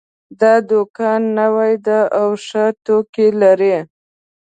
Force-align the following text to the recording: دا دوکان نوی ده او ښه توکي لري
دا 0.39 0.53
دوکان 0.69 1.21
نوی 1.37 1.73
ده 1.87 1.99
او 2.19 2.29
ښه 2.45 2.65
توکي 2.85 3.27
لري 3.41 3.77